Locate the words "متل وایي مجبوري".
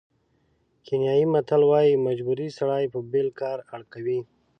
1.33-2.47